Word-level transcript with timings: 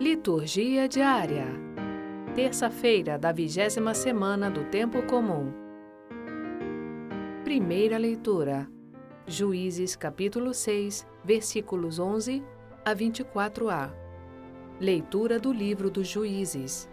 Liturgia 0.00 0.88
diária. 0.88 1.46
Terça-feira 2.34 3.16
da 3.16 3.30
vigésima 3.30 3.94
semana 3.94 4.50
do 4.50 4.64
Tempo 4.64 5.00
Comum. 5.06 5.52
Primeira 7.44 7.96
leitura. 7.96 8.68
Juízes 9.24 9.94
capítulo 9.94 10.52
6, 10.52 11.06
versículos 11.22 12.00
11 12.00 12.42
a 12.84 12.92
24a. 12.92 13.92
Leitura 14.80 15.38
do 15.38 15.52
livro 15.52 15.88
dos 15.88 16.08
Juízes. 16.08 16.90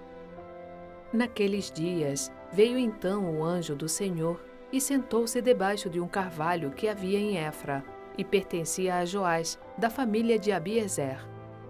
Naqueles 1.12 1.72
dias, 1.72 2.32
veio 2.54 2.78
então 2.78 3.36
o 3.36 3.44
anjo 3.44 3.76
do 3.76 3.90
Senhor 3.90 4.40
e 4.72 4.80
sentou-se 4.80 5.42
debaixo 5.42 5.90
de 5.90 6.00
um 6.00 6.08
carvalho 6.08 6.70
que 6.70 6.88
havia 6.88 7.18
em 7.18 7.38
Efra, 7.38 7.84
e 8.16 8.24
pertencia 8.24 8.98
a 8.98 9.06
Joás, 9.06 9.60
da 9.76 9.90
família 9.90 10.38
de 10.38 10.52
Abiezer. 10.52 11.18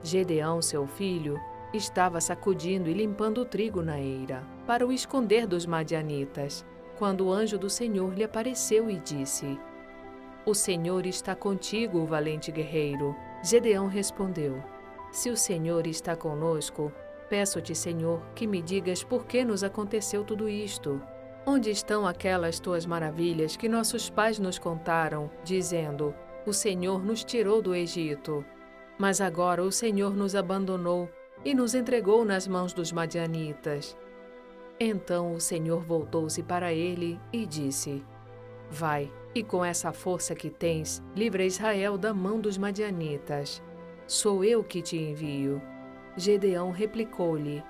Gedeão, 0.03 0.61
seu 0.61 0.87
filho, 0.87 1.39
estava 1.73 2.19
sacudindo 2.19 2.89
e 2.89 2.93
limpando 2.93 3.41
o 3.41 3.45
trigo 3.45 3.81
na 3.81 3.99
eira, 3.99 4.43
para 4.65 4.85
o 4.85 4.91
esconder 4.91 5.47
dos 5.47 5.65
madianitas, 5.65 6.65
quando 6.97 7.27
o 7.27 7.31
anjo 7.31 7.57
do 7.57 7.69
Senhor 7.69 8.13
lhe 8.13 8.23
apareceu 8.23 8.89
e 8.89 8.97
disse: 8.99 9.59
O 10.45 10.53
Senhor 10.53 11.05
está 11.05 11.35
contigo, 11.35 12.05
valente 12.05 12.51
guerreiro. 12.51 13.15
Gedeão 13.43 13.87
respondeu: 13.87 14.61
Se 15.11 15.29
o 15.29 15.37
Senhor 15.37 15.87
está 15.87 16.15
conosco, 16.15 16.91
peço-te, 17.29 17.73
Senhor, 17.73 18.21
que 18.35 18.45
me 18.45 18.61
digas 18.61 19.03
por 19.03 19.25
que 19.25 19.43
nos 19.45 19.63
aconteceu 19.63 20.23
tudo 20.23 20.49
isto. 20.49 21.01
Onde 21.45 21.71
estão 21.71 22.05
aquelas 22.05 22.59
tuas 22.59 22.85
maravilhas 22.85 23.57
que 23.57 23.67
nossos 23.67 24.09
pais 24.09 24.37
nos 24.37 24.59
contaram, 24.59 25.29
dizendo: 25.43 26.13
O 26.45 26.53
Senhor 26.53 27.03
nos 27.03 27.23
tirou 27.23 27.61
do 27.61 27.73
Egito? 27.73 28.45
Mas 29.01 29.19
agora 29.19 29.63
o 29.63 29.71
Senhor 29.71 30.15
nos 30.15 30.35
abandonou 30.35 31.09
e 31.43 31.55
nos 31.55 31.73
entregou 31.73 32.23
nas 32.23 32.47
mãos 32.47 32.71
dos 32.71 32.91
madianitas. 32.91 33.97
Então 34.79 35.33
o 35.33 35.41
Senhor 35.41 35.81
voltou-se 35.81 36.43
para 36.43 36.71
ele 36.71 37.19
e 37.33 37.47
disse: 37.47 38.05
Vai, 38.69 39.11
e 39.33 39.41
com 39.41 39.65
essa 39.65 39.91
força 39.91 40.35
que 40.35 40.51
tens, 40.51 41.01
livra 41.15 41.43
Israel 41.43 41.97
da 41.97 42.13
mão 42.13 42.39
dos 42.39 42.59
madianitas. 42.59 43.59
Sou 44.05 44.43
eu 44.43 44.63
que 44.63 44.83
te 44.83 44.97
envio. 44.97 45.59
Gedeão 46.15 46.69
replicou-lhe: 46.69 47.63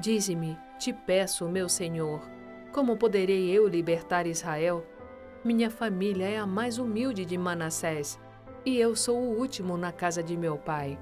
Dize-me, 0.00 0.56
te 0.78 0.90
peço, 0.90 1.46
meu 1.50 1.68
Senhor, 1.68 2.26
como 2.72 2.96
poderei 2.96 3.50
eu 3.50 3.68
libertar 3.68 4.26
Israel? 4.26 4.86
Minha 5.44 5.68
família 5.68 6.30
é 6.30 6.38
a 6.38 6.46
mais 6.46 6.78
humilde 6.78 7.26
de 7.26 7.36
Manassés 7.36 8.18
e 8.64 8.78
eu 8.78 8.94
sou 8.94 9.18
o 9.18 9.38
último 9.38 9.76
na 9.76 9.92
casa 9.92 10.22
de 10.22 10.36
meu 10.36 10.56
pai. 10.56 10.98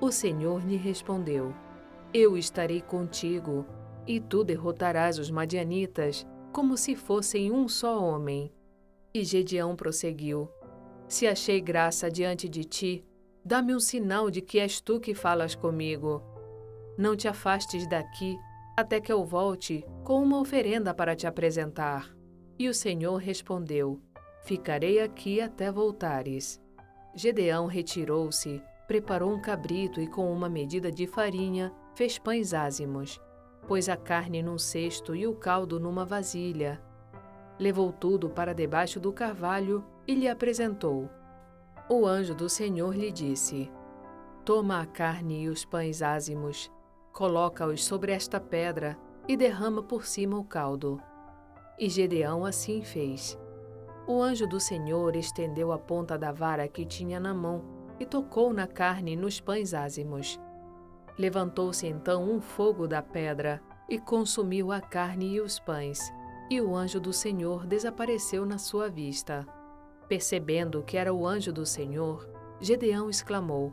O 0.00 0.10
Senhor 0.10 0.64
lhe 0.66 0.76
respondeu: 0.76 1.54
Eu 2.12 2.36
estarei 2.36 2.80
contigo, 2.80 3.66
e 4.06 4.18
tu 4.18 4.42
derrotarás 4.42 5.18
os 5.18 5.30
madianitas 5.30 6.26
como 6.52 6.76
se 6.76 6.96
fossem 6.96 7.52
um 7.52 7.68
só 7.68 8.02
homem. 8.02 8.52
E 9.14 9.24
Gedeão 9.24 9.76
prosseguiu: 9.76 10.48
Se 11.06 11.26
achei 11.26 11.60
graça 11.60 12.10
diante 12.10 12.48
de 12.48 12.64
ti, 12.64 13.04
dá-me 13.44 13.74
um 13.74 13.80
sinal 13.80 14.30
de 14.30 14.40
que 14.40 14.58
és 14.58 14.80
tu 14.80 14.98
que 14.98 15.14
falas 15.14 15.54
comigo. 15.54 16.22
Não 16.98 17.16
te 17.16 17.28
afastes 17.28 17.88
daqui 17.88 18.36
até 18.76 19.00
que 19.00 19.12
eu 19.12 19.24
volte 19.24 19.84
com 20.04 20.22
uma 20.22 20.40
oferenda 20.40 20.94
para 20.94 21.14
te 21.14 21.26
apresentar. 21.26 22.10
E 22.58 22.68
o 22.68 22.74
Senhor 22.74 23.16
respondeu: 23.16 24.00
Ficarei 24.42 25.00
aqui 25.00 25.40
até 25.40 25.70
voltares. 25.70 26.60
Gedeão 27.14 27.66
retirou-se, 27.66 28.62
preparou 28.86 29.32
um 29.32 29.40
cabrito 29.40 30.00
e, 30.00 30.06
com 30.06 30.32
uma 30.32 30.48
medida 30.48 30.90
de 30.90 31.06
farinha, 31.06 31.72
fez 31.94 32.18
pães 32.18 32.54
ázimos. 32.54 33.20
Pôs 33.66 33.88
a 33.88 33.96
carne 33.96 34.42
num 34.42 34.58
cesto 34.58 35.14
e 35.14 35.26
o 35.26 35.34
caldo 35.34 35.78
numa 35.78 36.04
vasilha. 36.04 36.80
Levou 37.58 37.92
tudo 37.92 38.30
para 38.30 38.54
debaixo 38.54 38.98
do 38.98 39.12
carvalho 39.12 39.84
e 40.06 40.14
lhe 40.14 40.28
apresentou. 40.28 41.10
O 41.88 42.06
anjo 42.06 42.34
do 42.34 42.48
Senhor 42.48 42.94
lhe 42.96 43.10
disse: 43.10 43.70
Toma 44.44 44.80
a 44.80 44.86
carne 44.86 45.42
e 45.42 45.48
os 45.48 45.64
pães 45.64 46.02
ázimos, 46.02 46.70
coloca-os 47.12 47.84
sobre 47.84 48.12
esta 48.12 48.40
pedra 48.40 48.96
e 49.28 49.36
derrama 49.36 49.82
por 49.82 50.06
cima 50.06 50.38
o 50.38 50.44
caldo. 50.44 51.00
E 51.78 51.88
Gedeão 51.88 52.44
assim 52.44 52.82
fez. 52.82 53.38
O 54.10 54.20
anjo 54.20 54.44
do 54.44 54.58
Senhor 54.58 55.14
estendeu 55.14 55.70
a 55.70 55.78
ponta 55.78 56.18
da 56.18 56.32
vara 56.32 56.66
que 56.66 56.84
tinha 56.84 57.20
na 57.20 57.32
mão 57.32 57.62
e 58.00 58.04
tocou 58.04 58.52
na 58.52 58.66
carne 58.66 59.12
e 59.12 59.16
nos 59.16 59.38
pães 59.38 59.72
ázimos. 59.72 60.36
Levantou-se 61.16 61.86
então 61.86 62.28
um 62.28 62.40
fogo 62.40 62.88
da 62.88 63.00
pedra 63.00 63.62
e 63.88 64.00
consumiu 64.00 64.72
a 64.72 64.80
carne 64.80 65.34
e 65.34 65.40
os 65.40 65.60
pães, 65.60 66.12
e 66.50 66.60
o 66.60 66.74
anjo 66.74 66.98
do 66.98 67.12
Senhor 67.12 67.64
desapareceu 67.64 68.44
na 68.44 68.58
sua 68.58 68.90
vista. 68.90 69.46
Percebendo 70.08 70.82
que 70.82 70.96
era 70.96 71.14
o 71.14 71.24
anjo 71.24 71.52
do 71.52 71.64
Senhor, 71.64 72.28
Gedeão 72.60 73.08
exclamou: 73.08 73.72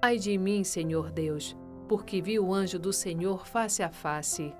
Ai 0.00 0.16
de 0.16 0.38
mim, 0.38 0.64
Senhor 0.64 1.10
Deus, 1.10 1.54
porque 1.86 2.22
vi 2.22 2.40
o 2.40 2.54
anjo 2.54 2.78
do 2.78 2.94
Senhor 2.94 3.46
face 3.46 3.82
a 3.82 3.90
face. 3.90 4.54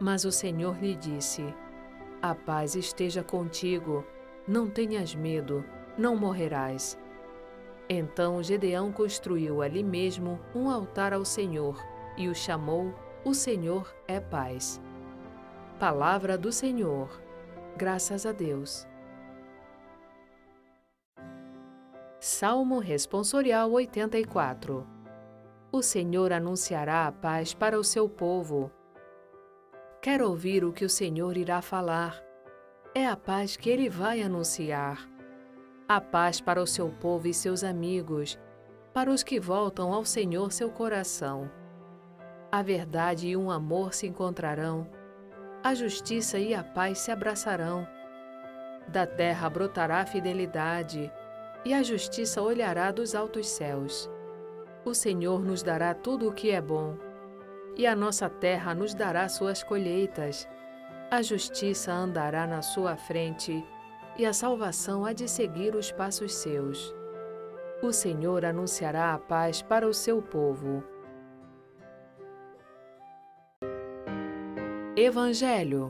Mas 0.00 0.24
o 0.24 0.30
Senhor 0.30 0.80
lhe 0.80 0.94
disse: 0.94 1.42
A 2.22 2.36
paz 2.36 2.76
esteja 2.76 3.24
contigo 3.24 4.04
não 4.46 4.68
tenhas 4.68 5.14
medo, 5.14 5.64
não 5.96 6.16
morrerás. 6.16 6.98
Então 7.88 8.42
Gedeão 8.42 8.92
construiu 8.92 9.62
ali 9.62 9.82
mesmo 9.82 10.40
um 10.54 10.70
altar 10.70 11.12
ao 11.12 11.24
Senhor 11.24 11.82
e 12.16 12.28
o 12.28 12.34
chamou 12.34 12.94
O 13.24 13.34
Senhor 13.34 13.94
é 14.06 14.20
Paz. 14.20 14.80
Palavra 15.78 16.38
do 16.38 16.52
Senhor. 16.52 17.20
Graças 17.76 18.24
a 18.24 18.32
Deus. 18.32 18.86
Salmo 22.20 22.78
Responsorial 22.78 23.70
84 23.72 24.86
O 25.70 25.82
Senhor 25.82 26.32
anunciará 26.32 27.06
a 27.06 27.12
paz 27.12 27.52
para 27.52 27.78
o 27.78 27.84
seu 27.84 28.08
povo. 28.08 28.70
Quero 30.00 30.28
ouvir 30.28 30.64
o 30.64 30.72
que 30.72 30.84
o 30.84 30.90
Senhor 30.90 31.36
irá 31.36 31.60
falar 31.60 32.23
é 32.94 33.08
a 33.08 33.16
paz 33.16 33.56
que 33.56 33.68
ele 33.68 33.88
vai 33.88 34.22
anunciar. 34.22 35.08
A 35.88 36.00
paz 36.00 36.40
para 36.40 36.62
o 36.62 36.66
seu 36.66 36.88
povo 36.88 37.26
e 37.26 37.34
seus 37.34 37.64
amigos, 37.64 38.38
para 38.92 39.10
os 39.10 39.24
que 39.24 39.40
voltam 39.40 39.92
ao 39.92 40.04
Senhor 40.04 40.52
seu 40.52 40.70
coração. 40.70 41.50
A 42.52 42.62
verdade 42.62 43.26
e 43.26 43.36
um 43.36 43.50
amor 43.50 43.92
se 43.92 44.06
encontrarão, 44.06 44.88
a 45.60 45.74
justiça 45.74 46.38
e 46.38 46.54
a 46.54 46.62
paz 46.62 46.98
se 46.98 47.10
abraçarão. 47.10 47.84
Da 48.86 49.04
terra 49.06 49.50
brotará 49.50 50.02
a 50.02 50.06
fidelidade, 50.06 51.10
e 51.64 51.74
a 51.74 51.82
justiça 51.82 52.42
olhará 52.42 52.92
dos 52.92 53.12
altos 53.14 53.48
céus. 53.48 54.08
O 54.84 54.94
Senhor 54.94 55.42
nos 55.42 55.64
dará 55.64 55.94
tudo 55.94 56.28
o 56.28 56.32
que 56.32 56.50
é 56.52 56.60
bom, 56.60 56.96
e 57.76 57.88
a 57.88 57.96
nossa 57.96 58.28
terra 58.28 58.72
nos 58.72 58.94
dará 58.94 59.28
suas 59.28 59.64
colheitas. 59.64 60.46
A 61.10 61.22
justiça 61.22 61.92
andará 61.92 62.46
na 62.46 62.62
sua 62.62 62.96
frente 62.96 63.64
e 64.16 64.26
a 64.26 64.32
salvação 64.32 65.04
há 65.04 65.12
de 65.12 65.28
seguir 65.28 65.74
os 65.74 65.92
passos 65.92 66.34
seus. 66.34 66.94
O 67.82 67.92
Senhor 67.92 68.44
anunciará 68.44 69.14
a 69.14 69.18
paz 69.18 69.62
para 69.62 69.86
o 69.86 69.94
seu 69.94 70.20
povo. 70.22 70.82
Evangelho 74.96 75.88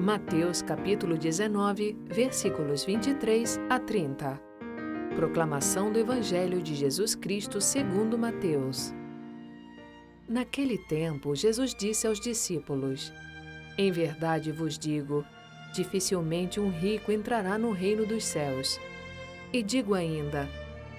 Mateus 0.00 0.62
capítulo 0.62 1.18
19, 1.18 1.96
versículos 2.06 2.84
23 2.84 3.58
a 3.68 3.80
30. 3.80 4.40
Proclamação 5.16 5.90
do 5.90 5.98
Evangelho 5.98 6.62
de 6.62 6.74
Jesus 6.76 7.16
Cristo 7.16 7.60
segundo 7.60 8.16
Mateus. 8.16 8.94
Naquele 10.28 10.78
tempo, 10.86 11.34
Jesus 11.34 11.74
disse 11.74 12.06
aos 12.06 12.20
discípulos: 12.20 13.12
em 13.78 13.92
verdade 13.92 14.50
vos 14.50 14.76
digo: 14.76 15.24
dificilmente 15.72 16.58
um 16.58 16.68
rico 16.68 17.12
entrará 17.12 17.56
no 17.56 17.70
reino 17.70 18.04
dos 18.04 18.24
céus. 18.24 18.80
E 19.52 19.62
digo 19.62 19.94
ainda: 19.94 20.48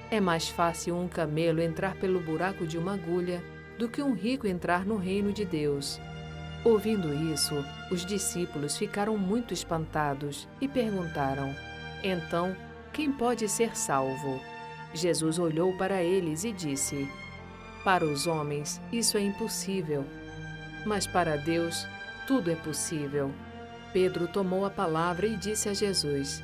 é 0.10 0.22
mais 0.22 0.48
fácil 0.48 0.96
um 0.96 1.08
camelo 1.08 1.62
entrar 1.62 1.96
pelo 1.96 2.22
buraco 2.22 2.66
de 2.66 2.78
uma 2.78 2.94
agulha 2.94 3.44
do 3.78 3.90
que 3.90 4.02
um 4.02 4.14
rico 4.14 4.48
entrar 4.48 4.86
no 4.86 4.96
reino 4.96 5.34
de 5.34 5.44
Deus. 5.44 6.00
Ouvindo 6.64 7.14
isso, 7.32 7.54
os 7.92 8.06
discípulos 8.06 8.78
ficaram 8.78 9.18
muito 9.18 9.54
espantados 9.54 10.48
e 10.62 10.68
perguntaram: 10.68 11.54
Então, 12.02 12.56
quem 12.94 13.12
pode 13.12 13.48
ser 13.50 13.78
salvo? 13.78 14.42
Jesus 14.94 15.38
olhou 15.38 15.78
para 15.78 16.02
eles 16.02 16.44
e 16.44 16.52
disse: 16.52 17.08
Para 17.84 18.06
os 18.06 18.26
homens 18.26 18.82
isso 18.92 19.18
é 19.18 19.22
impossível, 19.22 20.06
mas 20.86 21.06
para 21.06 21.38
Deus 21.38 21.86
tudo 22.30 22.52
é 22.52 22.56
possível. 22.56 23.34
Pedro 23.92 24.28
tomou 24.28 24.64
a 24.64 24.70
palavra 24.70 25.26
e 25.26 25.36
disse 25.36 25.68
a 25.68 25.74
Jesus: 25.74 26.44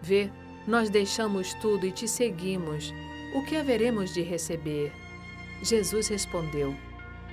Vê, 0.00 0.30
nós 0.64 0.88
deixamos 0.88 1.52
tudo 1.54 1.84
e 1.84 1.90
te 1.90 2.06
seguimos. 2.06 2.94
O 3.34 3.44
que 3.44 3.56
haveremos 3.56 4.14
de 4.14 4.22
receber? 4.22 4.92
Jesus 5.60 6.06
respondeu: 6.06 6.72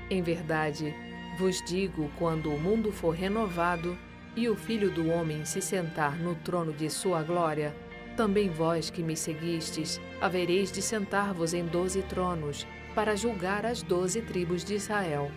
Em 0.09 0.23
verdade, 0.23 0.95
vos 1.37 1.63
digo: 1.63 2.09
quando 2.17 2.51
o 2.51 2.59
mundo 2.59 2.91
for 2.91 3.11
renovado 3.11 3.95
e 4.35 4.49
o 4.49 4.55
Filho 4.55 4.89
do 4.89 5.07
Homem 5.09 5.45
se 5.45 5.61
sentar 5.61 6.17
no 6.17 6.33
trono 6.33 6.73
de 6.73 6.89
sua 6.89 7.21
glória, 7.21 7.71
também 8.17 8.49
vós 8.49 8.89
que 8.89 9.03
me 9.03 9.15
seguistes, 9.15 10.01
havereis 10.19 10.71
de 10.71 10.81
sentar-vos 10.81 11.53
em 11.53 11.63
doze 11.67 12.01
tronos, 12.01 12.65
para 12.95 13.15
julgar 13.15 13.63
as 13.63 13.83
doze 13.83 14.23
tribos 14.23 14.63
de 14.63 14.73
Israel. 14.73 15.29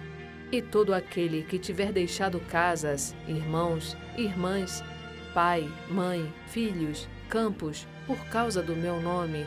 E 0.50 0.62
todo 0.62 0.94
aquele 0.94 1.42
que 1.42 1.58
tiver 1.58 1.92
deixado 1.92 2.40
casas, 2.40 3.14
irmãos, 3.26 3.96
irmãs, 4.16 4.82
pai, 5.34 5.70
mãe, 5.90 6.32
filhos, 6.46 7.06
campos, 7.28 7.86
por 8.06 8.18
causa 8.26 8.62
do 8.62 8.74
meu 8.74 9.00
nome, 9.00 9.46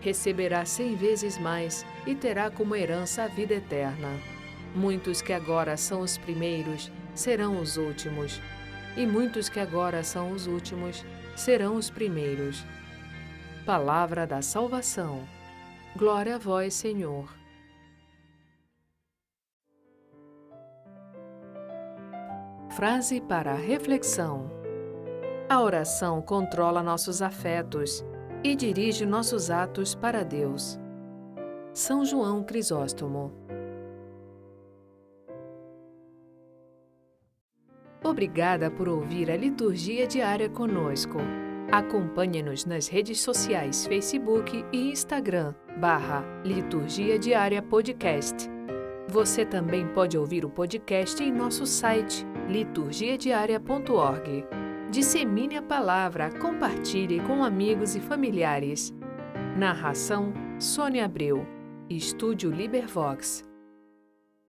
receberá 0.00 0.64
cem 0.64 0.96
vezes 0.96 1.36
mais 1.38 1.84
e 2.06 2.14
terá 2.14 2.50
como 2.50 2.74
herança 2.74 3.24
a 3.24 3.28
vida 3.28 3.54
eterna. 3.54 4.08
Muitos 4.74 5.20
que 5.20 5.32
agora 5.32 5.76
são 5.76 6.00
os 6.00 6.16
primeiros 6.16 6.90
serão 7.14 7.60
os 7.60 7.76
últimos, 7.76 8.40
e 8.96 9.04
muitos 9.06 9.48
que 9.48 9.60
agora 9.60 10.02
são 10.02 10.32
os 10.32 10.46
últimos 10.46 11.04
serão 11.36 11.76
os 11.76 11.90
primeiros. 11.90 12.64
Palavra 13.66 14.26
da 14.26 14.40
salvação. 14.40 15.28
Glória 15.94 16.36
a 16.36 16.38
vós, 16.38 16.74
Senhor. 16.74 17.37
Frase 22.78 23.20
para 23.20 23.54
reflexão: 23.54 24.48
A 25.48 25.60
oração 25.60 26.22
controla 26.22 26.80
nossos 26.80 27.20
afetos 27.20 28.04
e 28.44 28.54
dirige 28.54 29.04
nossos 29.04 29.50
atos 29.50 29.96
para 29.96 30.22
Deus. 30.22 30.78
São 31.74 32.04
João 32.04 32.44
Crisóstomo. 32.44 33.32
Obrigada 38.04 38.70
por 38.70 38.88
ouvir 38.88 39.28
a 39.28 39.36
liturgia 39.36 40.06
diária 40.06 40.48
conosco. 40.48 41.18
Acompanhe-nos 41.72 42.64
nas 42.64 42.86
redes 42.86 43.20
sociais 43.20 43.88
Facebook 43.88 44.64
e 44.72 44.92
Instagram, 44.92 45.52
barra 45.80 46.22
Liturgia 46.44 47.18
Diária 47.18 47.60
Podcast. 47.60 48.48
Você 49.08 49.44
também 49.44 49.84
pode 49.88 50.16
ouvir 50.16 50.44
o 50.44 50.48
podcast 50.48 51.20
em 51.20 51.32
nosso 51.32 51.66
site 51.66 52.24
liturgiadiaria.org. 52.48 54.44
Dissemine 54.90 55.58
a 55.58 55.62
palavra, 55.62 56.30
compartilhe 56.38 57.20
com 57.20 57.44
amigos 57.44 57.94
e 57.94 58.00
familiares. 58.00 58.94
Narração: 59.56 60.32
Sônia 60.58 61.04
Abreu. 61.04 61.46
Estúdio 61.88 62.50
Libervox. 62.50 63.47